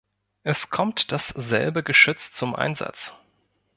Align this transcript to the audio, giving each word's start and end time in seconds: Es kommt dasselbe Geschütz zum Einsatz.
Es 0.41 0.71
kommt 0.71 1.11
dasselbe 1.11 1.83
Geschütz 1.83 2.31
zum 2.31 2.55
Einsatz. 2.55 3.13